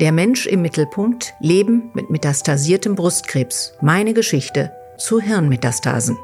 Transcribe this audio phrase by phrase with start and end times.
[0.00, 3.74] Der Mensch im Mittelpunkt, Leben mit metastasiertem Brustkrebs.
[3.82, 6.16] Meine Geschichte zu Hirnmetastasen.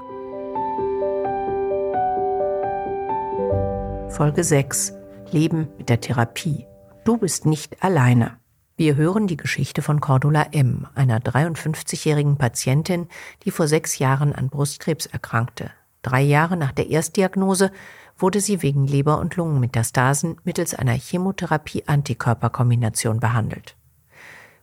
[4.09, 4.95] Folge 6.
[5.31, 6.65] Leben mit der Therapie.
[7.05, 8.39] Du bist nicht alleine.
[8.79, 13.09] Wir hören die Geschichte von Cordula M., einer 53-jährigen Patientin,
[13.45, 15.71] die vor sechs Jahren an Brustkrebs erkrankte.
[16.01, 17.71] Drei Jahre nach der Erstdiagnose
[18.19, 23.77] wurde sie wegen Leber- und Lungenmetastasen mittels einer Chemotherapie-Antikörperkombination behandelt.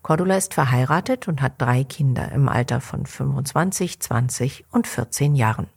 [0.01, 5.67] Cordula ist verheiratet und hat drei Kinder im Alter von 25, 20 und 14 Jahren.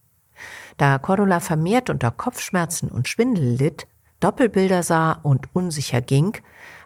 [0.77, 3.87] Da Cordula vermehrt unter Kopfschmerzen und Schwindel litt,
[4.21, 6.39] Doppelbilder sah und unsicher ging,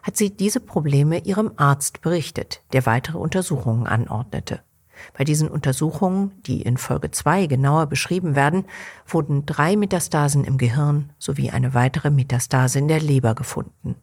[0.03, 4.61] hat sie diese Probleme ihrem Arzt berichtet, der weitere Untersuchungen anordnete.
[5.17, 8.65] Bei diesen Untersuchungen, die in Folge 2 genauer beschrieben werden,
[9.07, 13.95] wurden drei Metastasen im Gehirn sowie eine weitere Metastase in der Leber gefunden.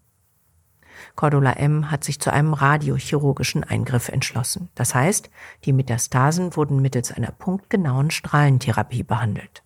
[1.15, 1.91] Cordula M.
[1.91, 4.69] hat sich zu einem radiochirurgischen Eingriff entschlossen.
[4.75, 5.31] Das heißt,
[5.65, 9.63] die Metastasen wurden mittels einer punktgenauen Strahlentherapie behandelt.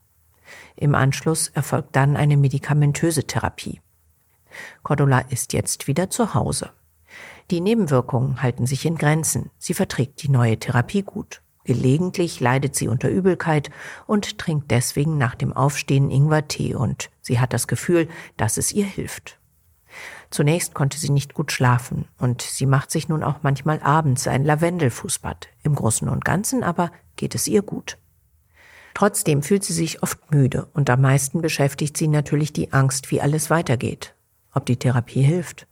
[0.77, 3.81] Im Anschluss erfolgt dann eine medikamentöse Therapie.
[4.83, 6.71] Cordula ist jetzt wieder zu Hause.
[7.53, 9.51] Die Nebenwirkungen halten sich in Grenzen.
[9.59, 11.43] Sie verträgt die neue Therapie gut.
[11.65, 13.69] Gelegentlich leidet sie unter Übelkeit
[14.07, 18.09] und trinkt deswegen nach dem Aufstehen Ingwertee und sie hat das Gefühl,
[18.39, 19.39] dass es ihr hilft.
[20.31, 24.47] Zunächst konnte sie nicht gut schlafen und sie macht sich nun auch manchmal abends ein
[24.47, 25.51] Lavendelfußbad.
[25.63, 27.99] Im Großen und Ganzen aber geht es ihr gut.
[28.95, 33.21] Trotzdem fühlt sie sich oft müde und am meisten beschäftigt sie natürlich die Angst, wie
[33.21, 34.15] alles weitergeht.
[34.55, 35.67] Ob die Therapie hilft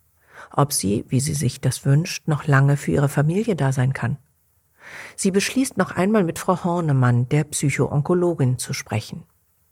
[0.54, 4.18] ob sie, wie sie sich das wünscht, noch lange für ihre Familie da sein kann.
[5.16, 9.24] Sie beschließt noch einmal mit Frau Hornemann, der Psychoonkologin, zu sprechen.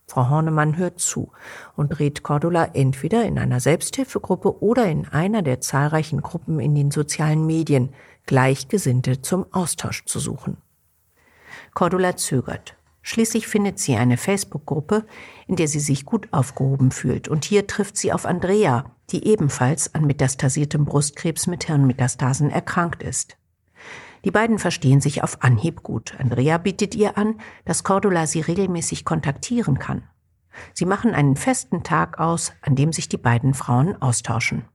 [0.07, 1.33] Frau Hornemann hört zu
[1.77, 6.91] und rät Cordula entweder in einer Selbsthilfegruppe oder in einer der zahlreichen Gruppen in den
[6.91, 7.91] sozialen Medien
[8.25, 10.57] Gleichgesinnte zum Austausch zu suchen.
[11.75, 12.78] Cordula zögert.
[13.09, 15.07] Schließlich findet sie eine Facebook-Gruppe,
[15.47, 17.27] in der sie sich gut aufgehoben fühlt.
[17.27, 23.39] Und hier trifft sie auf Andrea, die ebenfalls an metastasiertem Brustkrebs mit Hirnmetastasen erkrankt ist.
[24.27, 26.17] Die beiden verstehen sich auf Anhieb gut.
[26.19, 30.03] Andrea bietet ihr an, dass Cordula sie regelmäßig kontaktieren kann.
[30.75, 34.67] Sie machen einen festen Tag aus, an dem sich die beiden Frauen austauschen.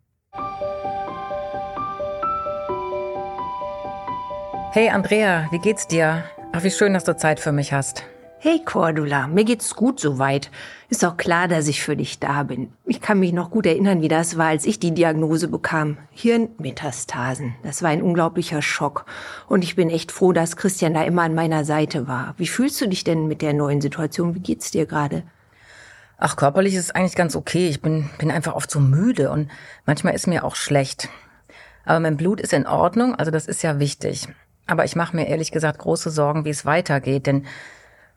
[4.71, 6.23] Hey Andrea, wie geht's dir?
[6.51, 8.05] Ach, wie schön, dass du Zeit für mich hast.
[8.45, 10.51] Hey Cordula, mir geht's gut soweit.
[10.89, 12.73] Ist auch klar, dass ich für dich da bin.
[12.83, 15.97] Ich kann mich noch gut erinnern, wie das war, als ich die Diagnose bekam.
[16.11, 17.55] Hirnmetastasen.
[17.63, 19.05] Das war ein unglaublicher Schock.
[19.47, 22.35] Und ich bin echt froh, dass Christian da immer an meiner Seite war.
[22.37, 24.35] Wie fühlst du dich denn mit der neuen Situation?
[24.35, 25.23] Wie geht's dir gerade?
[26.17, 27.69] Ach, körperlich ist es eigentlich ganz okay.
[27.69, 29.49] Ich bin, bin einfach oft so müde und
[29.85, 31.07] manchmal ist mir auch schlecht.
[31.85, 34.27] Aber mein Blut ist in Ordnung, also das ist ja wichtig.
[34.67, 37.45] Aber ich mache mir ehrlich gesagt große Sorgen, wie es weitergeht, denn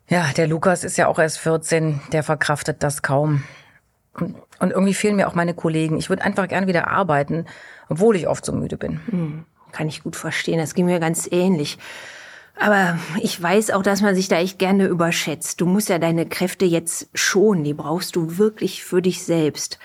[0.09, 3.43] ja, der Lukas ist ja auch erst 14, der verkraftet das kaum.
[4.15, 5.99] Und, irgendwie fehlen mir auch meine Kollegen.
[5.99, 7.45] Ich würde einfach gern wieder arbeiten,
[7.89, 9.01] obwohl ich oft so müde bin.
[9.11, 10.59] Hm, kann ich gut verstehen.
[10.59, 11.79] Das ging mir ganz ähnlich.
[12.59, 15.61] Aber ich weiß auch, dass man sich da echt gerne überschätzt.
[15.61, 17.65] Du musst ja deine Kräfte jetzt schonen.
[17.65, 19.79] Die brauchst du wirklich für dich selbst.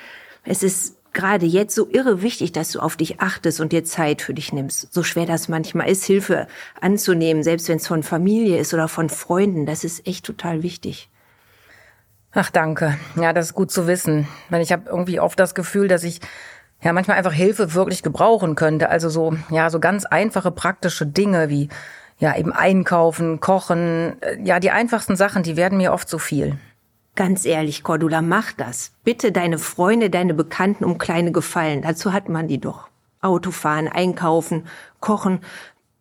[0.46, 4.22] Es ist gerade jetzt so irre wichtig, dass du auf dich achtest und dir Zeit
[4.22, 4.94] für dich nimmst.
[4.94, 6.48] So schwer das manchmal ist, Hilfe
[6.80, 11.10] anzunehmen, selbst wenn es von Familie ist oder von Freunden, das ist echt total wichtig.
[12.34, 12.98] Ach, danke.
[13.16, 14.28] Ja, das ist gut zu wissen.
[14.50, 16.22] Weil ich habe irgendwie oft das Gefühl, dass ich
[16.82, 18.90] ja manchmal einfach Hilfe wirklich gebrauchen könnte.
[18.90, 21.68] Also so, ja, so ganz einfache praktische Dinge wie
[22.20, 26.58] ja eben einkaufen, kochen, äh, ja, die einfachsten Sachen, die werden mir oft zu viel.
[27.16, 28.94] Ganz ehrlich, Cordula, mach das.
[29.04, 31.82] Bitte deine Freunde, deine Bekannten um kleine Gefallen.
[31.82, 32.88] Dazu hat man die doch.
[33.22, 34.66] Autofahren, einkaufen,
[35.00, 35.42] kochen.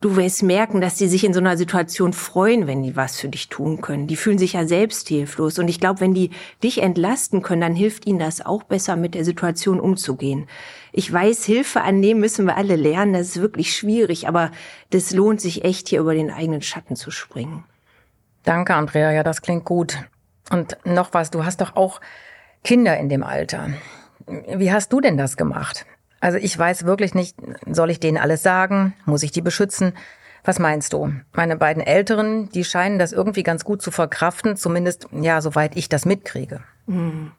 [0.01, 3.29] Du wirst merken, dass die sich in so einer Situation freuen, wenn die was für
[3.29, 4.07] dich tun können.
[4.07, 5.59] Die fühlen sich ja selbst hilflos.
[5.59, 6.31] Und ich glaube, wenn die
[6.63, 10.49] dich entlasten können, dann hilft ihnen das auch besser, mit der Situation umzugehen.
[10.93, 13.13] Ich weiß, Hilfe annehmen müssen wir alle lernen.
[13.13, 14.53] Das ist wirklich schwierig, aber
[14.89, 17.65] das lohnt sich echt, hier über den eigenen Schatten zu springen.
[18.45, 19.11] Danke, Andrea.
[19.11, 19.99] Ja, das klingt gut.
[20.51, 22.01] Und noch was, du hast doch auch
[22.65, 23.69] Kinder in dem Alter.
[24.27, 25.87] Wie hast du denn das gemacht?
[26.21, 27.37] Also ich weiß wirklich nicht,
[27.67, 28.95] soll ich denen alles sagen?
[29.07, 29.95] Muss ich die beschützen?
[30.45, 31.13] Was meinst du?
[31.33, 35.89] Meine beiden Älteren, die scheinen das irgendwie ganz gut zu verkraften, zumindest ja, soweit ich
[35.89, 36.61] das mitkriege.
[36.87, 37.33] Hm.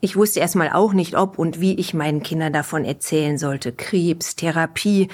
[0.00, 3.72] Ich wusste erstmal auch nicht, ob und wie ich meinen Kindern davon erzählen sollte.
[3.72, 5.08] Krebs, Therapie.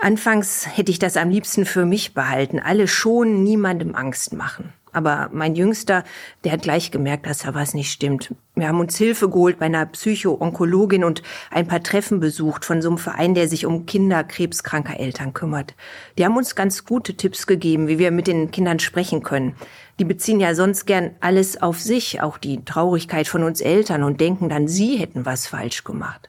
[0.00, 2.60] Anfangs hätte ich das am liebsten für mich behalten.
[2.60, 4.72] Alle schonen, niemandem Angst machen.
[4.98, 6.02] Aber mein Jüngster,
[6.42, 8.34] der hat gleich gemerkt, dass da was nicht stimmt.
[8.56, 11.22] Wir haben uns Hilfe geholt bei einer Psycho-Onkologin und
[11.52, 15.76] ein paar Treffen besucht von so einem Verein, der sich um Kinder krebskranker Eltern kümmert.
[16.18, 19.54] Die haben uns ganz gute Tipps gegeben, wie wir mit den Kindern sprechen können.
[20.00, 24.20] Die beziehen ja sonst gern alles auf sich, auch die Traurigkeit von uns Eltern und
[24.20, 26.28] denken dann, sie hätten was falsch gemacht.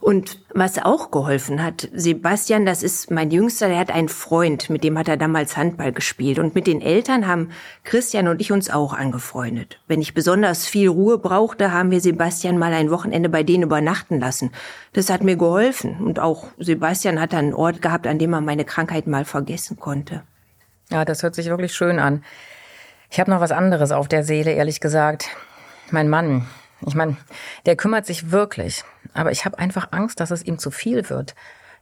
[0.00, 4.84] Und was auch geholfen hat, Sebastian, das ist mein Jüngster, der hat einen Freund, mit
[4.84, 6.38] dem hat er damals Handball gespielt.
[6.38, 7.50] Und mit den Eltern haben
[7.84, 9.80] Christian und ich uns auch angefreundet.
[9.88, 14.20] Wenn ich besonders viel Ruhe brauchte, haben wir Sebastian mal ein Wochenende bei denen übernachten
[14.20, 14.52] lassen.
[14.92, 15.98] Das hat mir geholfen.
[15.98, 20.22] Und auch Sebastian hat einen Ort gehabt, an dem er meine Krankheit mal vergessen konnte.
[20.90, 22.24] Ja, das hört sich wirklich schön an.
[23.10, 25.28] Ich habe noch was anderes auf der Seele, ehrlich gesagt.
[25.90, 26.46] Mein Mann,
[26.86, 27.16] ich meine,
[27.66, 28.84] der kümmert sich wirklich,
[29.18, 31.34] aber ich habe einfach Angst, dass es ihm zu viel wird,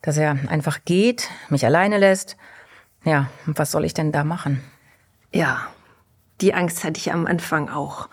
[0.03, 2.37] dass er einfach geht, mich alleine lässt.
[3.05, 4.62] Ja, was soll ich denn da machen?
[5.33, 5.69] Ja,
[6.41, 8.09] die Angst hatte ich am Anfang auch.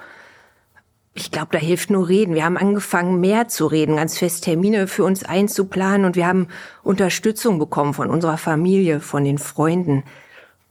[1.16, 2.34] Ich glaube, da hilft nur reden.
[2.34, 6.48] Wir haben angefangen, mehr zu reden, ganz fest Termine für uns einzuplanen und wir haben
[6.82, 10.04] Unterstützung bekommen von unserer Familie, von den Freunden.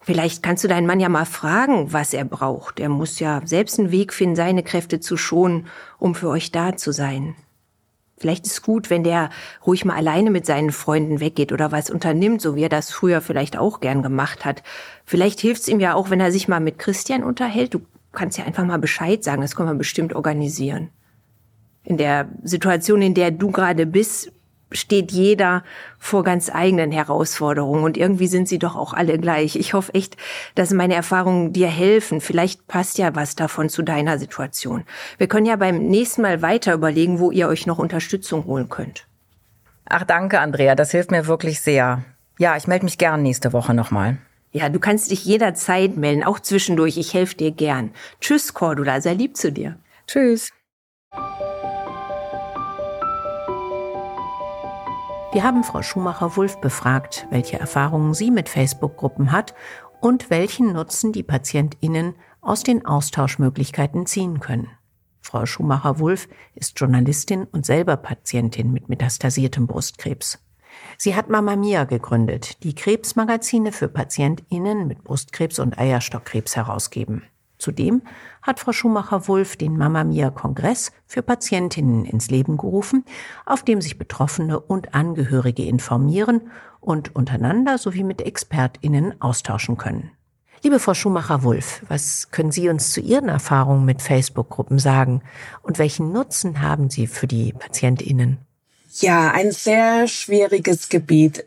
[0.00, 2.80] Vielleicht kannst du deinen Mann ja mal fragen, was er braucht.
[2.80, 5.68] Er muss ja selbst einen Weg finden, seine Kräfte zu schonen,
[5.98, 7.36] um für euch da zu sein.
[8.22, 9.30] Vielleicht ist gut, wenn der
[9.66, 13.20] ruhig mal alleine mit seinen Freunden weggeht oder was unternimmt, so wie er das früher
[13.20, 14.62] vielleicht auch gern gemacht hat.
[15.04, 17.74] Vielleicht hilft's ihm ja auch, wenn er sich mal mit Christian unterhält.
[17.74, 17.80] Du
[18.12, 20.90] kannst ja einfach mal Bescheid sagen, das können wir bestimmt organisieren.
[21.82, 24.30] In der Situation, in der du gerade bist,
[24.72, 25.62] steht jeder
[25.98, 29.56] vor ganz eigenen Herausforderungen und irgendwie sind sie doch auch alle gleich.
[29.56, 30.16] Ich hoffe echt,
[30.54, 32.20] dass meine Erfahrungen dir helfen.
[32.20, 34.84] Vielleicht passt ja was davon zu deiner Situation.
[35.18, 39.06] Wir können ja beim nächsten Mal weiter überlegen, wo ihr euch noch Unterstützung holen könnt.
[39.84, 40.74] Ach, danke, Andrea.
[40.74, 42.04] Das hilft mir wirklich sehr.
[42.38, 44.18] Ja, ich melde mich gern nächste Woche nochmal.
[44.52, 46.98] Ja, du kannst dich jederzeit melden, auch zwischendurch.
[46.98, 47.92] Ich helfe dir gern.
[48.20, 49.00] Tschüss, Cordula.
[49.00, 49.76] Sei lieb zu dir.
[50.06, 50.50] Tschüss.
[55.32, 59.54] Wir haben Frau Schumacher-Wulff befragt, welche Erfahrungen sie mit Facebook-Gruppen hat
[60.02, 64.68] und welchen Nutzen die PatientInnen aus den Austauschmöglichkeiten ziehen können.
[65.22, 70.38] Frau Schumacher-Wulff ist Journalistin und selber Patientin mit metastasiertem Brustkrebs.
[70.98, 77.22] Sie hat Mama Mia gegründet, die Krebsmagazine für PatientInnen mit Brustkrebs und Eierstockkrebs herausgeben.
[77.62, 78.02] Zudem
[78.42, 83.04] hat Frau Schumacher-Wulff den Mama Mia Kongress für Patientinnen ins Leben gerufen,
[83.46, 86.50] auf dem sich Betroffene und Angehörige informieren
[86.80, 90.10] und untereinander sowie mit ExpertInnen austauschen können.
[90.64, 95.22] Liebe Frau Schumacher-Wulff, was können Sie uns zu Ihren Erfahrungen mit Facebook-Gruppen sagen
[95.62, 98.38] und welchen Nutzen haben sie für die PatientInnen?
[99.00, 101.44] Ja, ein sehr schwieriges Gebiet.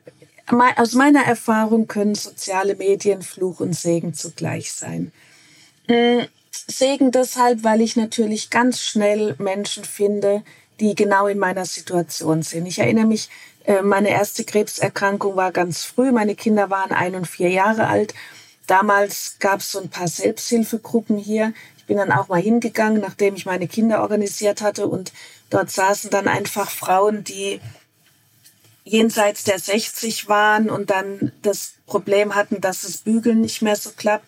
[0.77, 5.11] Aus meiner Erfahrung können soziale Medien Fluch und Segen zugleich sein.
[5.87, 6.27] Hm,
[6.67, 10.43] Segen deshalb, weil ich natürlich ganz schnell Menschen finde,
[10.79, 12.65] die genau in meiner Situation sind.
[12.65, 13.29] Ich erinnere mich,
[13.65, 16.11] äh, meine erste Krebserkrankung war ganz früh.
[16.11, 18.13] Meine Kinder waren ein und vier Jahre alt.
[18.67, 21.53] Damals gab es so ein paar Selbsthilfegruppen hier.
[21.77, 24.87] Ich bin dann auch mal hingegangen, nachdem ich meine Kinder organisiert hatte.
[24.87, 25.13] Und
[25.51, 27.61] dort saßen dann einfach Frauen, die
[28.83, 33.91] jenseits der 60 waren und dann das Problem hatten, dass das Bügeln nicht mehr so
[33.95, 34.25] klappt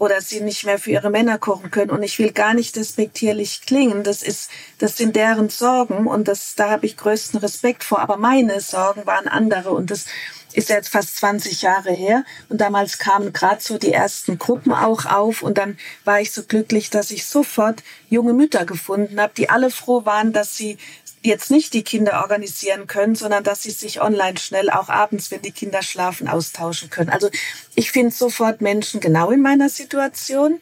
[0.00, 1.90] oder sie nicht mehr für ihre Männer kochen können.
[1.90, 4.04] Und ich will gar nicht despektierlich klingen.
[4.04, 8.00] Das ist, das sind deren Sorgen und das, da habe ich größten Respekt vor.
[8.00, 10.06] Aber meine Sorgen waren andere und das
[10.52, 12.24] ist jetzt fast 20 Jahre her.
[12.48, 16.42] Und damals kamen gerade so die ersten Gruppen auch auf und dann war ich so
[16.42, 20.78] glücklich, dass ich sofort junge Mütter gefunden habe, die alle froh waren, dass sie
[21.22, 25.42] jetzt nicht die Kinder organisieren können, sondern dass sie sich online schnell auch abends, wenn
[25.42, 27.10] die Kinder schlafen, austauschen können.
[27.10, 27.28] Also
[27.74, 30.60] ich finde sofort Menschen genau in meiner Situation,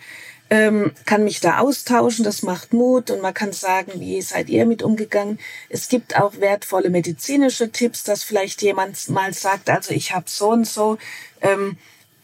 [0.49, 4.65] ähm, kann mich da austauschen, das macht Mut und man kann sagen, wie seid ihr
[4.65, 5.41] mit umgegangen.
[5.69, 10.51] Es gibt auch wertvolle medizinische Tipps, dass vielleicht jemand mal sagt, also ich habe so
[10.51, 10.99] und so.
[11.41, 11.77] Ähm,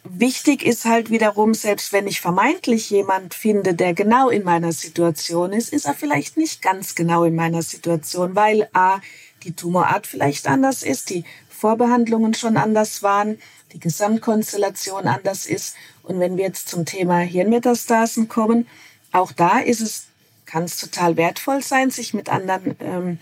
[0.04, 5.52] Wichtig ist halt wiederum, selbst wenn ich vermeintlich jemand finde, der genau in meiner Situation
[5.52, 9.00] ist, ist er vielleicht nicht ganz genau in meiner Situation, weil a,
[9.44, 13.38] die Tumorart vielleicht anders ist, die Vorbehandlungen schon anders waren,
[13.73, 15.76] die Gesamtkonstellation anders ist.
[16.02, 18.66] Und wenn wir jetzt zum Thema Hirnmetastasen kommen,
[19.12, 20.06] auch da ist es,
[20.47, 23.18] kann es total wertvoll sein, sich mit anderen ähm,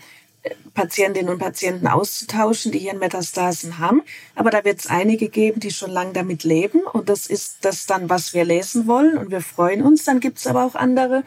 [0.73, 4.01] Patientinnen und Patienten auszutauschen, die hier Metastasen haben.
[4.35, 6.81] Aber da wird es einige geben, die schon lange damit leben.
[6.81, 9.17] Und das ist das dann, was wir lesen wollen.
[9.17, 10.03] Und wir freuen uns.
[10.05, 11.23] Dann gibt es aber auch andere,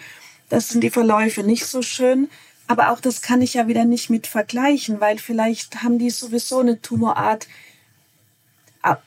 [0.49, 2.29] das sind die Verläufe nicht so schön.
[2.67, 6.61] Aber auch das kann ich ja wieder nicht mit vergleichen, weil vielleicht haben die sowieso
[6.61, 7.47] eine Tumorart,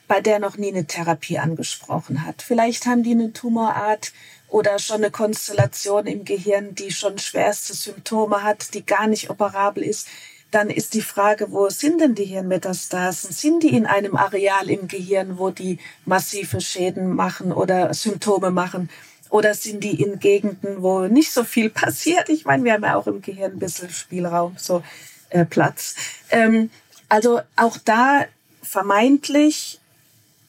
[0.08, 2.42] bei der noch nie eine Therapie angesprochen hat.
[2.42, 4.12] Vielleicht haben die eine Tumorart,
[4.50, 9.84] oder schon eine Konstellation im Gehirn, die schon schwerste Symptome hat, die gar nicht operabel
[9.84, 10.08] ist,
[10.52, 13.32] dann ist die Frage, wo sind denn die Hirnmetastasen?
[13.32, 18.90] Sind die in einem Areal im Gehirn, wo die massive Schäden machen oder Symptome machen?
[19.30, 22.30] Oder sind die in Gegenden, wo nicht so viel passiert?
[22.30, 24.82] Ich meine, wir haben ja auch im Gehirn ein bisschen Spielraum, so
[25.30, 25.96] äh, Platz.
[26.30, 26.70] Ähm,
[27.10, 28.26] also auch da
[28.68, 29.80] vermeintlich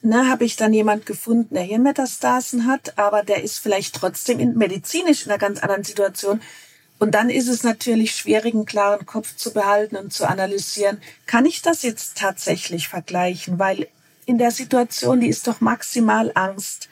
[0.01, 4.57] ne, habe ich dann jemand gefunden, der Hirnmetastasen hat, aber der ist vielleicht trotzdem in,
[4.57, 6.41] medizinisch in einer ganz anderen Situation.
[6.99, 11.45] Und dann ist es natürlich schwierig, einen klaren Kopf zu behalten und zu analysieren, kann
[11.45, 13.57] ich das jetzt tatsächlich vergleichen?
[13.57, 13.87] Weil
[14.25, 16.89] in der Situation, die ist doch maximal Angst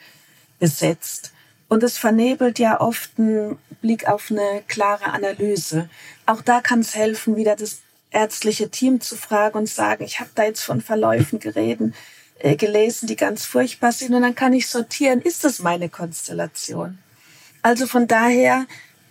[0.58, 1.32] besetzt.
[1.68, 5.90] Und es vernebelt ja oft einen Blick auf eine klare Analyse.
[6.24, 7.80] Auch da kann es helfen, wieder das
[8.10, 11.94] ärztliche Team zu fragen und sagen, ich habe da jetzt von Verläufen geredet,
[12.38, 14.14] äh, gelesen, die ganz furchtbar sind.
[14.14, 16.98] Und dann kann ich sortieren, ist das meine Konstellation?
[17.62, 18.66] Also von daher,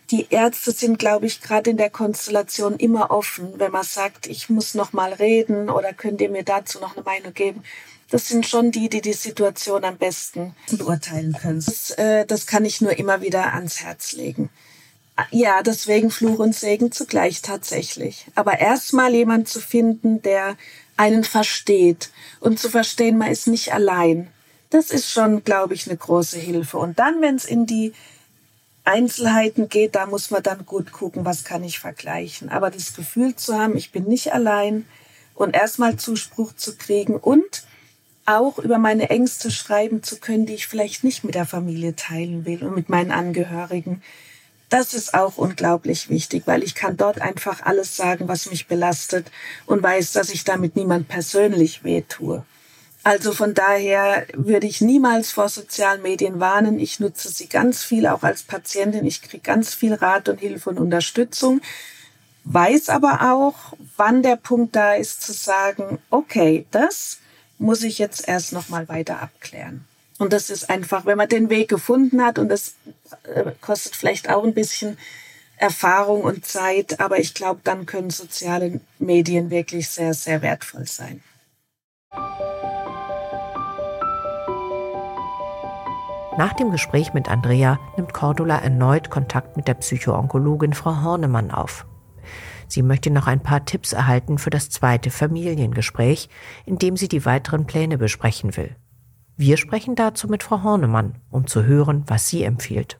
[0.10, 4.50] die Ärzte sind, glaube ich, gerade in der Konstellation immer offen, wenn man sagt, ich
[4.50, 7.64] muss noch mal reden oder könnt ihr mir dazu noch eine Meinung geben.
[8.10, 11.62] Das sind schon die, die die Situation am besten beurteilen können.
[11.66, 14.50] Das, äh, das kann ich nur immer wieder ans Herz legen.
[15.32, 18.28] Ja, deswegen Fluch und Segen zugleich tatsächlich.
[18.36, 20.56] Aber erstmal jemand zu finden, der
[20.96, 24.30] einen versteht und zu verstehen, man ist nicht allein.
[24.70, 26.78] Das ist schon, glaube ich, eine große Hilfe.
[26.78, 27.94] Und dann, wenn es in die
[28.84, 32.50] Einzelheiten geht, da muss man dann gut gucken, was kann ich vergleichen.
[32.50, 34.86] Aber das Gefühl zu haben, ich bin nicht allein
[35.36, 37.64] und erstmal Zuspruch zu kriegen und
[38.26, 42.46] auch über meine Ängste schreiben zu können, die ich vielleicht nicht mit der Familie teilen
[42.46, 44.02] will und mit meinen Angehörigen.
[44.70, 49.32] Das ist auch unglaublich wichtig, weil ich kann dort einfach alles sagen, was mich belastet
[49.66, 52.44] und weiß, dass ich damit niemand persönlich wehtue.
[53.04, 56.78] Also von daher würde ich niemals vor sozialen Medien warnen.
[56.78, 59.06] Ich nutze sie ganz viel, auch als Patientin.
[59.06, 61.62] Ich kriege ganz viel Rat und Hilfe und Unterstützung.
[62.44, 67.20] Weiß aber auch, wann der Punkt da ist zu sagen, okay, das
[67.58, 69.86] muss ich jetzt erst noch mal weiter abklären.
[70.20, 72.76] Und das ist einfach, wenn man den Weg gefunden hat und das
[73.24, 74.98] äh, kostet vielleicht auch ein bisschen
[75.58, 81.24] Erfahrung und Zeit, aber ich glaube, dann können soziale Medien wirklich sehr, sehr wertvoll sein.
[86.38, 91.88] Nach dem Gespräch mit Andrea nimmt Cordula erneut Kontakt mit der Psychoonkologin Frau Hornemann auf.
[92.68, 96.30] Sie möchte noch ein paar Tipps erhalten für das zweite Familiengespräch,
[96.66, 98.76] in dem sie die weiteren Pläne besprechen will.
[99.40, 103.00] Wir sprechen dazu mit Frau Hornemann, um zu hören, was sie empfiehlt.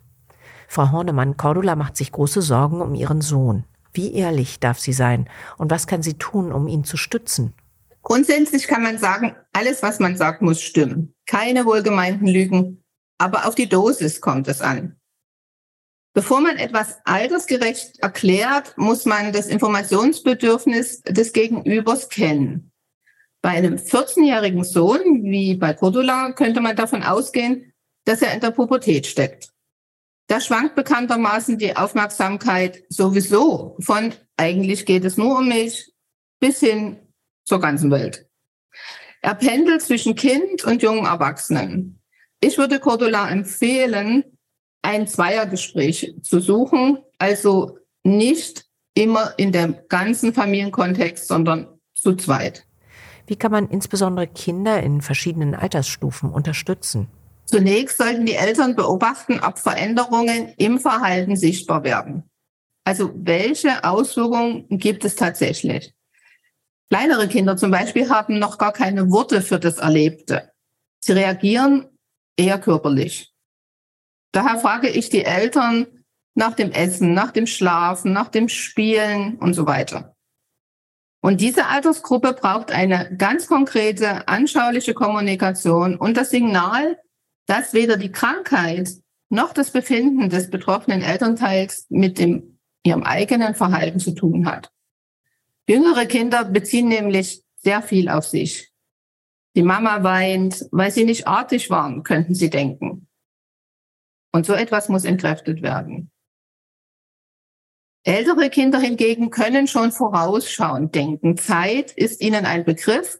[0.68, 3.64] Frau Hornemann, Cordula macht sich große Sorgen um ihren Sohn.
[3.92, 5.28] Wie ehrlich darf sie sein
[5.58, 7.56] und was kann sie tun, um ihn zu stützen?
[8.04, 11.16] Grundsätzlich kann man sagen, alles, was man sagt, muss stimmen.
[11.26, 12.84] Keine wohlgemeinten Lügen,
[13.18, 14.96] aber auf die Dosis kommt es an.
[16.14, 22.67] Bevor man etwas altersgerecht erklärt, muss man das Informationsbedürfnis des Gegenübers kennen.
[23.42, 27.74] Bei einem 14-jährigen Sohn, wie bei Cordula, könnte man davon ausgehen,
[28.06, 29.50] dass er in der Pubertät steckt.
[30.28, 35.92] Da schwankt bekanntermaßen die Aufmerksamkeit sowieso von eigentlich geht es nur um mich
[36.40, 36.98] bis hin
[37.46, 38.28] zur ganzen Welt.
[39.22, 42.02] Er pendelt zwischen Kind und jungen Erwachsenen.
[42.40, 44.24] Ich würde Cordula empfehlen,
[44.84, 52.67] ein Zweiergespräch zu suchen, also nicht immer in dem ganzen Familienkontext, sondern zu zweit.
[53.28, 57.08] Wie kann man insbesondere Kinder in verschiedenen Altersstufen unterstützen?
[57.46, 62.24] Zunächst sollten die Eltern beobachten, ob Veränderungen im Verhalten sichtbar werden.
[62.86, 65.94] Also welche Auswirkungen gibt es tatsächlich?
[66.90, 70.52] Kleinere Kinder zum Beispiel haben noch gar keine Worte für das Erlebte.
[71.04, 71.88] Sie reagieren
[72.38, 73.34] eher körperlich.
[74.32, 75.88] Daher frage ich die Eltern
[76.34, 80.17] nach dem Essen, nach dem Schlafen, nach dem Spielen und so weiter.
[81.22, 86.98] Und diese Altersgruppe braucht eine ganz konkrete, anschauliche Kommunikation und das Signal,
[87.48, 88.90] dass weder die Krankheit
[89.30, 94.72] noch das Befinden des betroffenen Elternteils mit dem, ihrem eigenen Verhalten zu tun hat.
[95.68, 98.72] Jüngere Kinder beziehen nämlich sehr viel auf sich.
[99.56, 103.08] Die Mama weint, weil sie nicht artig waren, könnten sie denken.
[104.32, 106.12] Und so etwas muss entkräftet werden.
[108.08, 111.36] Ältere Kinder hingegen können schon vorausschauend denken.
[111.36, 113.20] Zeit ist ihnen ein Begriff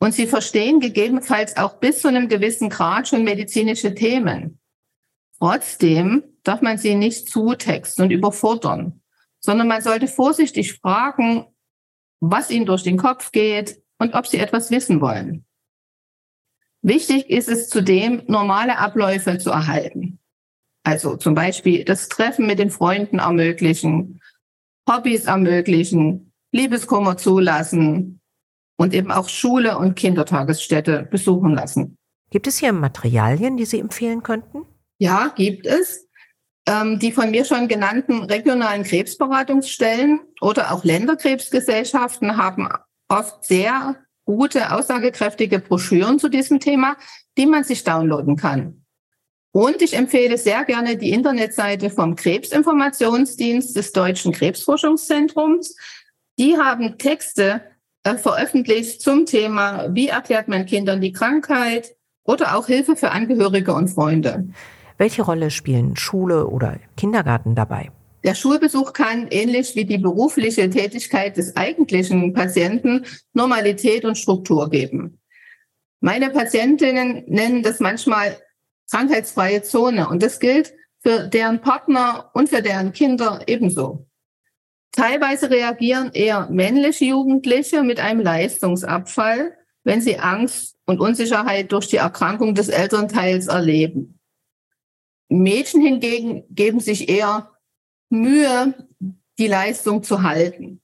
[0.00, 4.58] und sie verstehen gegebenenfalls auch bis zu einem gewissen Grad schon medizinische Themen.
[5.38, 9.02] Trotzdem darf man sie nicht zutexten und überfordern,
[9.38, 11.46] sondern man sollte vorsichtig fragen,
[12.18, 15.46] was ihnen durch den Kopf geht und ob sie etwas wissen wollen.
[16.82, 20.17] Wichtig ist es zudem, normale Abläufe zu erhalten.
[20.88, 24.22] Also zum Beispiel das Treffen mit den Freunden ermöglichen,
[24.88, 28.22] Hobbys ermöglichen, Liebeskummer zulassen
[28.78, 31.98] und eben auch Schule und Kindertagesstätte besuchen lassen.
[32.30, 34.64] Gibt es hier Materialien, die Sie empfehlen könnten?
[34.98, 36.08] Ja, gibt es.
[36.66, 42.66] Ähm, die von mir schon genannten regionalen Krebsberatungsstellen oder auch Länderkrebsgesellschaften haben
[43.08, 46.96] oft sehr gute, aussagekräftige Broschüren zu diesem Thema,
[47.36, 48.77] die man sich downloaden kann.
[49.52, 55.74] Und ich empfehle sehr gerne die Internetseite vom Krebsinformationsdienst des Deutschen Krebsforschungszentrums.
[56.38, 57.62] Die haben Texte
[58.04, 63.72] äh, veröffentlicht zum Thema, wie erklärt man Kindern die Krankheit oder auch Hilfe für Angehörige
[63.72, 64.48] und Freunde.
[64.98, 67.90] Welche Rolle spielen Schule oder Kindergarten dabei?
[68.24, 75.20] Der Schulbesuch kann ähnlich wie die berufliche Tätigkeit des eigentlichen Patienten Normalität und Struktur geben.
[76.00, 78.36] Meine Patientinnen nennen das manchmal
[78.90, 84.06] krankheitsfreie Zone und das gilt für deren Partner und für deren Kinder ebenso.
[84.92, 91.96] Teilweise reagieren eher männliche Jugendliche mit einem Leistungsabfall, wenn sie Angst und Unsicherheit durch die
[91.96, 94.18] Erkrankung des Elternteils erleben.
[95.28, 97.52] Mädchen hingegen geben sich eher
[98.08, 98.74] Mühe,
[99.38, 100.80] die Leistung zu halten.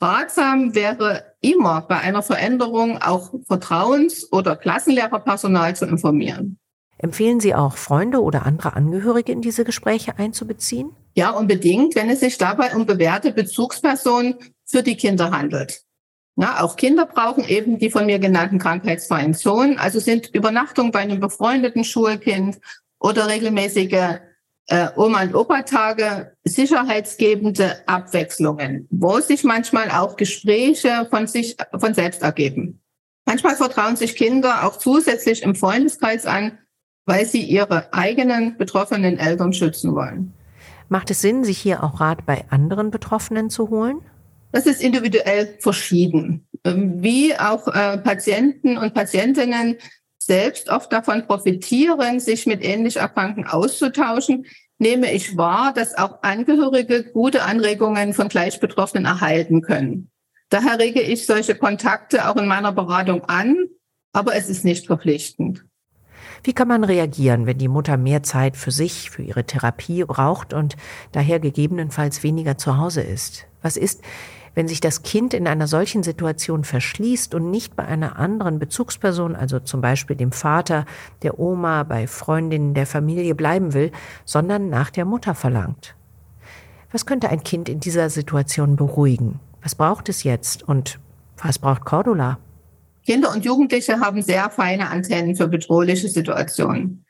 [0.00, 6.58] Ratsam wäre immer bei einer Veränderung auch Vertrauens- oder Klassenlehrerpersonal zu informieren.
[6.98, 10.90] Empfehlen Sie auch Freunde oder andere Angehörige in diese Gespräche einzubeziehen?
[11.14, 15.82] Ja, unbedingt, wenn es sich dabei um bewährte Bezugspersonen für die Kinder handelt.
[16.36, 19.78] Ja, auch Kinder brauchen eben die von mir genannten krankheitsfreien Zonen.
[19.78, 22.58] Also sind Übernachtungen bei einem befreundeten Schulkind
[22.98, 24.20] oder regelmäßige
[24.68, 32.22] äh, Oma- und Opa-Tage sicherheitsgebende Abwechslungen, wo sich manchmal auch Gespräche von sich von selbst
[32.22, 32.82] ergeben.
[33.24, 36.58] Manchmal vertrauen sich Kinder auch zusätzlich im Freundeskreis an,
[37.06, 40.34] weil sie ihre eigenen betroffenen Eltern schützen wollen.
[40.88, 44.00] Macht es Sinn, sich hier auch Rat bei anderen Betroffenen zu holen?
[44.52, 46.46] Das ist individuell verschieden.
[46.64, 49.76] Ähm, wie auch äh, Patienten und Patientinnen
[50.18, 54.46] selbst oft davon profitieren, sich mit ähnlich Erkrankten auszutauschen,
[54.78, 60.10] nehme ich wahr, dass auch Angehörige gute Anregungen von Gleichbetroffenen erhalten können.
[60.48, 63.56] Daher rege ich solche Kontakte auch in meiner Beratung an,
[64.12, 65.65] aber es ist nicht verpflichtend.
[66.42, 70.52] Wie kann man reagieren, wenn die Mutter mehr Zeit für sich, für ihre Therapie braucht
[70.52, 70.76] und
[71.12, 73.46] daher gegebenenfalls weniger zu Hause ist?
[73.62, 74.02] Was ist,
[74.54, 79.36] wenn sich das Kind in einer solchen Situation verschließt und nicht bei einer anderen Bezugsperson,
[79.36, 80.86] also zum Beispiel dem Vater,
[81.22, 83.92] der Oma, bei Freundinnen der Familie bleiben will,
[84.24, 85.94] sondern nach der Mutter verlangt?
[86.90, 89.40] Was könnte ein Kind in dieser Situation beruhigen?
[89.62, 90.98] Was braucht es jetzt und
[91.36, 92.38] was braucht Cordula?
[93.06, 97.06] Kinder und Jugendliche haben sehr feine Antennen für bedrohliche Situationen.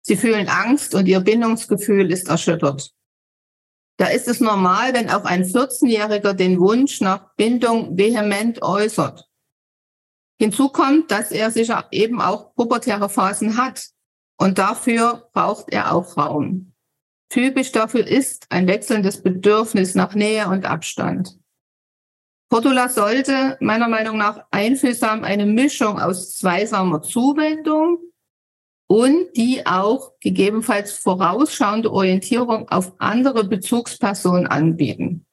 [0.00, 2.92] Sie fühlen Angst und ihr Bindungsgefühl ist erschüttert.
[3.96, 9.28] Da ist es normal, wenn auch ein 14-Jähriger den Wunsch nach Bindung vehement äußert.
[10.38, 13.88] Hinzu kommt, dass er sicher eben auch pubertäre Phasen hat
[14.38, 16.72] und dafür braucht er auch Raum.
[17.28, 21.38] Typisch dafür ist ein wechselndes Bedürfnis nach Nähe und Abstand.
[22.50, 27.98] Cordula sollte meiner Meinung nach einfühlsam eine Mischung aus zweisamer Zuwendung
[28.88, 35.26] und die auch gegebenenfalls vorausschauende Orientierung auf andere Bezugspersonen anbieten.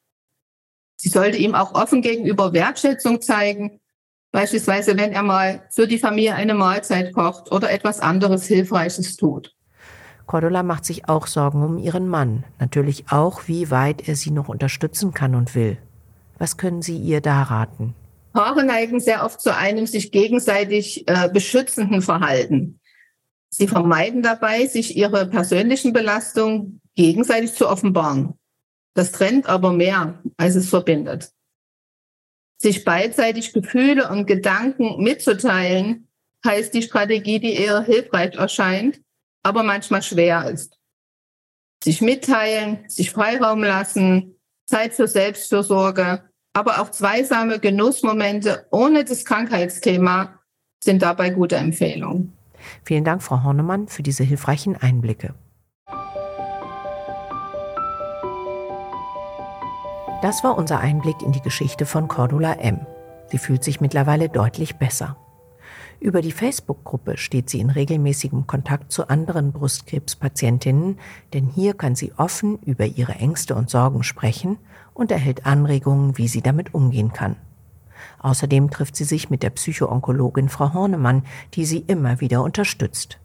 [0.94, 3.80] Sie sollte ihm auch offen gegenüber Wertschätzung zeigen,
[4.30, 9.56] beispielsweise wenn er mal für die Familie eine Mahlzeit kocht oder etwas anderes Hilfreiches tut.
[10.26, 14.48] Cordula macht sich auch Sorgen um ihren Mann, natürlich auch, wie weit er sie noch
[14.48, 15.78] unterstützen kann und will.
[16.38, 17.94] Was können Sie ihr da raten?
[18.32, 22.80] Paare neigen sehr oft zu einem sich gegenseitig äh, beschützenden Verhalten.
[23.50, 28.34] Sie vermeiden dabei, sich ihre persönlichen Belastungen gegenseitig zu offenbaren.
[28.94, 31.32] Das trennt aber mehr, als es verbindet.
[32.60, 36.08] Sich beidseitig Gefühle und Gedanken mitzuteilen,
[36.44, 39.00] heißt die Strategie, die eher hilfreich erscheint,
[39.42, 40.78] aber manchmal schwer ist.
[41.82, 44.34] Sich mitteilen, sich Freiraum lassen,
[44.66, 46.27] Zeit für Selbstfürsorge,
[46.58, 50.40] aber auch zweisame Genussmomente ohne das Krankheitsthema
[50.82, 52.32] sind dabei gute Empfehlungen.
[52.82, 55.34] Vielen Dank, Frau Hornemann, für diese hilfreichen Einblicke.
[60.20, 62.80] Das war unser Einblick in die Geschichte von Cordula M.
[63.30, 65.16] Sie fühlt sich mittlerweile deutlich besser.
[66.00, 70.98] Über die Facebook-Gruppe steht sie in regelmäßigem Kontakt zu anderen Brustkrebspatientinnen,
[71.34, 74.58] denn hier kann sie offen über ihre Ängste und Sorgen sprechen
[74.98, 77.36] und erhält Anregungen, wie sie damit umgehen kann.
[78.18, 81.22] Außerdem trifft sie sich mit der Psychoonkologin Frau Hornemann,
[81.54, 83.20] die sie immer wieder unterstützt.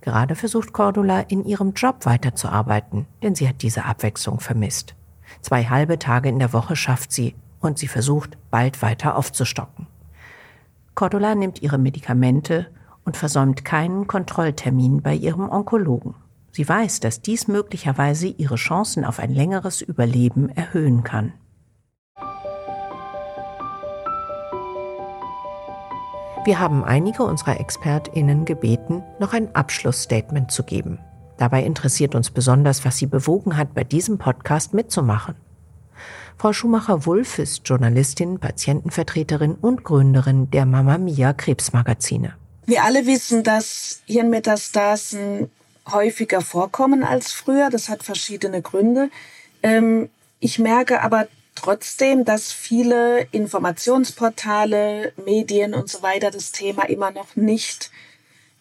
[0.00, 4.96] Gerade versucht Cordula in ihrem Job weiterzuarbeiten, denn sie hat diese Abwechslung vermisst.
[5.40, 9.86] Zwei halbe Tage in der Woche schafft sie und sie versucht, bald weiter aufzustocken.
[10.96, 12.66] Cordula nimmt ihre Medikamente
[13.04, 16.14] und versäumt keinen Kontrolltermin bei ihrem Onkologen.
[16.58, 21.32] Sie weiß, dass dies möglicherweise ihre Chancen auf ein längeres Überleben erhöhen kann.
[26.44, 30.98] Wir haben einige unserer ExpertInnen gebeten, noch ein Abschlussstatement zu geben.
[31.36, 35.36] Dabei interessiert uns besonders, was sie bewogen hat, bei diesem Podcast mitzumachen.
[36.38, 42.34] Frau Schumacher-Wulff ist Journalistin, Patientenvertreterin und Gründerin der Mama Mia Krebsmagazine.
[42.66, 45.50] Wir alle wissen, dass Hirnmetastasen
[45.92, 47.70] häufiger vorkommen als früher.
[47.70, 49.10] Das hat verschiedene Gründe.
[49.62, 57.10] Ähm, ich merke aber trotzdem, dass viele Informationsportale, Medien und so weiter das Thema immer
[57.10, 57.90] noch nicht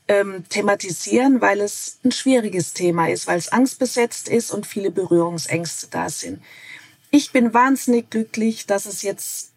[0.07, 5.87] ähm, thematisieren, weil es ein schwieriges Thema ist, weil es angstbesetzt ist und viele Berührungsängste
[5.91, 6.41] da sind.
[7.11, 9.51] Ich bin wahnsinnig glücklich, dass es jetzt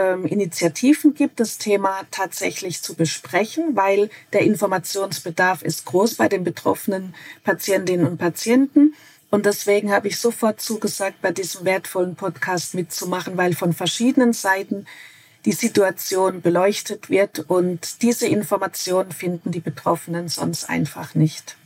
[0.00, 6.42] ähm, Initiativen gibt, das Thema tatsächlich zu besprechen, weil der Informationsbedarf ist groß bei den
[6.42, 8.94] betroffenen Patientinnen und Patienten.
[9.30, 14.86] Und deswegen habe ich sofort zugesagt, bei diesem wertvollen Podcast mitzumachen, weil von verschiedenen Seiten
[15.44, 21.56] die Situation beleuchtet wird und diese Informationen finden die Betroffenen sonst einfach nicht.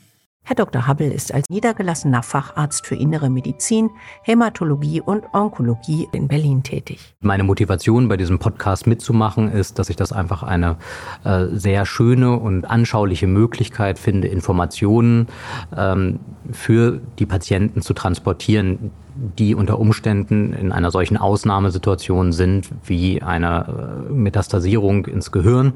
[0.46, 0.86] Herr Dr.
[0.86, 3.88] Hubble ist als niedergelassener Facharzt für innere Medizin,
[4.20, 7.14] Hämatologie und Onkologie in Berlin tätig.
[7.20, 10.76] Meine Motivation bei diesem Podcast mitzumachen ist, dass ich das einfach eine
[11.24, 15.28] äh, sehr schöne und anschauliche Möglichkeit finde, Informationen
[15.74, 16.20] ähm,
[16.52, 24.06] für die Patienten zu transportieren, die unter Umständen in einer solchen Ausnahmesituation sind wie eine
[24.08, 25.74] äh, Metastasierung ins Gehirn.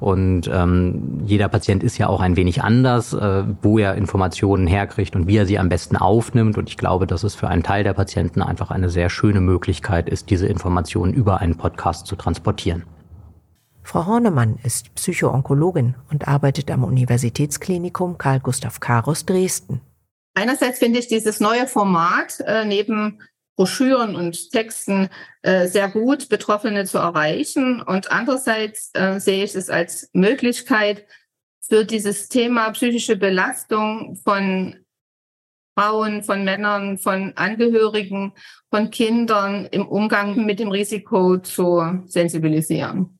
[0.00, 5.16] Und ähm, jeder Patient ist ja auch ein wenig anders, äh, wo er Informationen herkriegt
[5.16, 6.58] und wie er sie am besten aufnimmt.
[6.58, 10.08] Und ich glaube, dass es für einen Teil der Patienten einfach eine sehr schöne Möglichkeit
[10.08, 12.84] ist, diese Informationen über einen Podcast zu transportieren.
[13.82, 19.80] Frau Hornemann ist Psychoonkologin und arbeitet am Universitätsklinikum Karl Gustav Karus Dresden.
[20.36, 23.22] Einerseits finde ich dieses neue Format äh, neben
[23.56, 25.08] Broschüren und Texten
[25.40, 27.80] äh, sehr gut, Betroffene zu erreichen.
[27.80, 31.06] Und andererseits äh, sehe ich es als Möglichkeit
[31.66, 34.76] für dieses Thema psychische Belastung von
[35.74, 38.34] Frauen, von Männern, von Angehörigen,
[38.70, 43.18] von Kindern im Umgang mit dem Risiko zu sensibilisieren.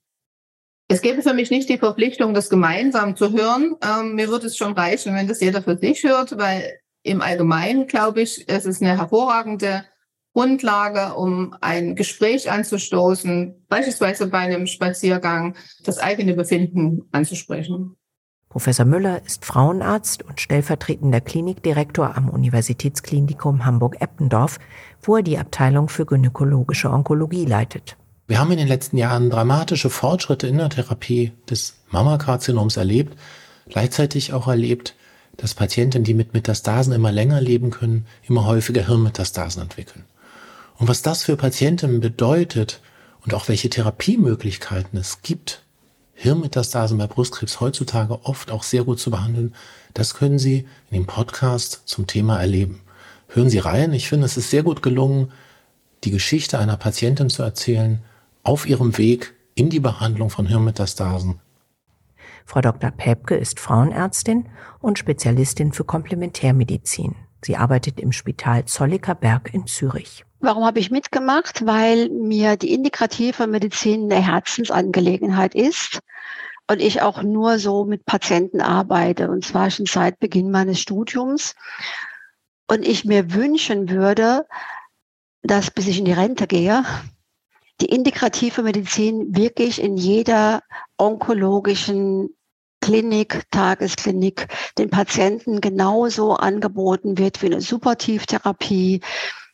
[0.88, 3.74] Es gäbe für mich nicht die Verpflichtung, das gemeinsam zu hören.
[3.82, 7.86] Ähm, mir würde es schon reichen, wenn das jeder für sich hört, weil im Allgemeinen,
[7.86, 9.84] glaube ich, es ist eine hervorragende
[10.34, 17.96] Grundlage, um ein Gespräch anzustoßen, beispielsweise bei einem Spaziergang, das eigene Befinden anzusprechen.
[18.50, 24.58] Professor Müller ist Frauenarzt und stellvertretender Klinikdirektor am Universitätsklinikum Hamburg-Eppendorf,
[25.02, 27.96] wo er die Abteilung für gynäkologische Onkologie leitet.
[28.26, 33.16] Wir haben in den letzten Jahren dramatische Fortschritte in der Therapie des Mammakarzinoms erlebt,
[33.68, 34.96] gleichzeitig auch erlebt,
[35.36, 40.04] dass Patienten, die mit Metastasen immer länger leben können, immer häufiger Hirnmetastasen entwickeln.
[40.78, 42.80] Und was das für Patienten bedeutet
[43.24, 45.62] und auch welche Therapiemöglichkeiten es gibt,
[46.14, 49.54] Hirnmetastasen bei Brustkrebs heutzutage oft auch sehr gut zu behandeln,
[49.92, 52.80] das können Sie in dem Podcast zum Thema erleben.
[53.28, 53.92] Hören Sie rein.
[53.92, 55.32] Ich finde, es ist sehr gut gelungen,
[56.04, 58.00] die Geschichte einer Patientin zu erzählen
[58.42, 61.40] auf ihrem Weg in die Behandlung von Hirnmetastasen
[62.46, 62.92] Frau Dr.
[62.92, 67.16] Päbke ist Frauenärztin und Spezialistin für Komplementärmedizin.
[67.44, 70.24] Sie arbeitet im Spital Zolliker Berg in Zürich.
[70.40, 71.66] Warum habe ich mitgemacht?
[71.66, 75.98] Weil mir die integrative Medizin eine Herzensangelegenheit ist
[76.70, 81.54] und ich auch nur so mit Patienten arbeite und zwar schon seit Beginn meines Studiums.
[82.68, 84.46] Und ich mir wünschen würde,
[85.42, 86.84] dass bis ich in die Rente gehe,
[87.80, 90.62] die integrative Medizin wirklich in jeder
[90.98, 92.30] onkologischen
[92.80, 94.46] Klinik, Tagesklinik
[94.78, 99.00] den Patienten genauso angeboten wird wie eine Supportivtherapie,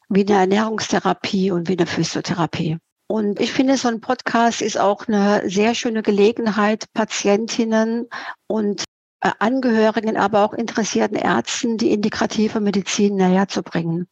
[0.09, 2.79] wie eine Ernährungstherapie und wie eine Physiotherapie.
[3.07, 8.09] Und ich finde, so ein Podcast ist auch eine sehr schöne Gelegenheit, Patientinnen
[8.47, 8.85] und
[9.21, 14.07] äh, Angehörigen, aber auch interessierten Ärzten die integrative Medizin näher zu bringen.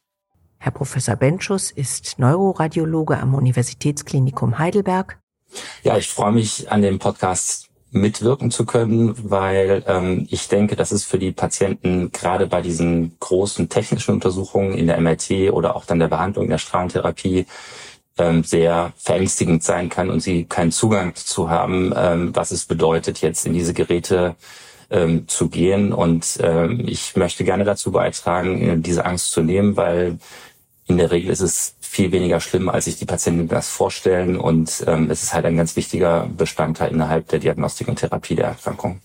[0.63, 5.17] Herr Professor Benschus ist Neuroradiologe am Universitätsklinikum Heidelberg.
[5.81, 10.91] Ja, ich freue mich an dem Podcast mitwirken zu können, weil ähm, ich denke, dass
[10.91, 15.85] es für die Patienten gerade bei diesen großen technischen Untersuchungen in der MRT oder auch
[15.85, 17.47] dann der Behandlung der Strahlentherapie
[18.19, 23.19] ähm, sehr verängstigend sein kann und sie keinen Zugang zu haben, ähm, was es bedeutet,
[23.21, 24.35] jetzt in diese Geräte
[24.91, 25.91] ähm, zu gehen.
[25.91, 26.37] Und
[26.85, 30.19] ich möchte gerne dazu beitragen, äh, diese Angst zu nehmen, weil
[30.91, 34.37] in der Regel ist es viel weniger schlimm, als sich die Patienten das vorstellen.
[34.37, 38.45] Und ähm, es ist halt ein ganz wichtiger Bestandteil innerhalb der Diagnostik und Therapie der
[38.45, 39.01] Erkrankung.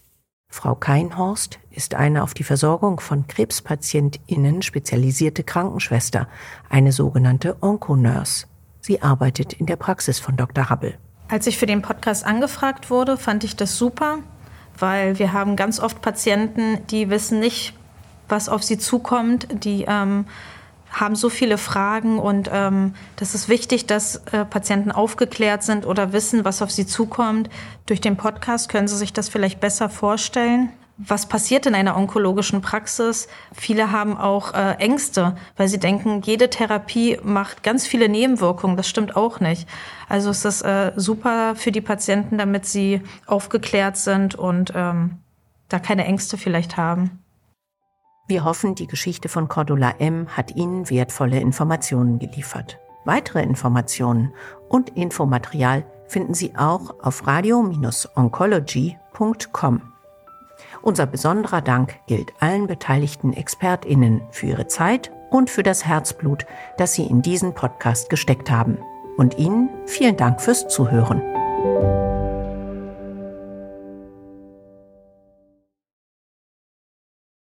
[0.49, 6.29] Frau Keinhorst ist eine auf die Versorgung von KrebspatientInnen spezialisierte Krankenschwester,
[6.70, 8.46] eine sogenannte Onkonurse.
[8.81, 10.70] Sie arbeitet in der Praxis von Dr.
[10.70, 10.94] Hubble.
[11.29, 14.18] Als ich für den Podcast angefragt wurde, fand ich das super,
[14.79, 17.75] weil wir haben ganz oft Patienten, die wissen nicht,
[18.29, 20.27] was auf sie zukommt, die ähm,
[20.90, 26.12] haben so viele Fragen und ähm, das ist wichtig, dass äh, Patienten aufgeklärt sind oder
[26.12, 27.51] wissen, was auf sie zukommt.
[27.87, 30.70] Durch den Podcast können sie sich das vielleicht besser vorstellen.
[30.99, 33.29] Was passiert in einer onkologischen Praxis?
[33.53, 38.79] Viele haben auch äh, Ängste, weil sie denken, jede Therapie macht ganz viele Nebenwirkungen.
[38.79, 39.68] Das stimmt auch nicht.
[40.09, 45.18] Also es ist äh, super für die Patienten, damit sie aufgeklärt sind und ähm,
[45.68, 47.22] da keine Ängste vielleicht haben.
[48.29, 50.27] Wir hoffen, die Geschichte von Cordula M.
[50.29, 52.81] hat Ihnen wertvolle Informationen geliefert.
[53.05, 54.33] Weitere Informationen
[54.69, 59.83] und Infomaterial finden Sie auch auf radio-oncology.com.
[60.83, 66.47] Unser besonderer Dank gilt allen beteiligten ExpertInnen für ihre Zeit und für das Herzblut,
[66.79, 68.79] das Sie in diesen Podcast gesteckt haben.
[69.17, 71.23] Und Ihnen vielen Dank fürs Zuhören.